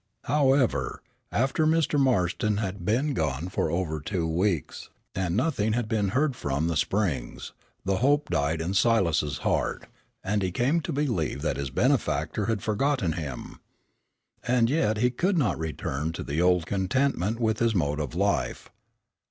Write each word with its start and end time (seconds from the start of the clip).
However, 0.23 1.03
after 1.31 1.67
Mr. 1.67 1.99
Marston 1.99 2.57
had 2.57 2.83
been 2.83 3.13
gone 3.13 3.49
for 3.49 3.69
over 3.69 3.99
two 3.99 4.27
weeks, 4.27 4.89
and 5.13 5.37
nothing 5.37 5.73
had 5.73 5.87
been 5.87 6.07
heard 6.09 6.35
from 6.35 6.65
the 6.65 6.75
Springs, 6.75 7.53
the 7.85 7.97
hope 7.97 8.27
died 8.31 8.61
in 8.61 8.73
Silas's 8.73 9.37
heart, 9.45 9.85
and 10.23 10.41
he 10.41 10.51
came 10.51 10.81
to 10.81 10.91
believe 10.91 11.43
that 11.43 11.57
his 11.57 11.69
benefactor 11.69 12.47
had 12.47 12.63
forgotten 12.63 13.11
him. 13.11 13.59
And 14.41 14.71
yet 14.71 14.97
he 14.97 15.11
could 15.11 15.37
not 15.37 15.59
return 15.59 16.13
to 16.13 16.23
the 16.23 16.41
old 16.41 16.65
contentment 16.65 17.39
with 17.39 17.59
his 17.59 17.75
mode 17.75 17.99
of 17.99 18.15
life. 18.15 18.71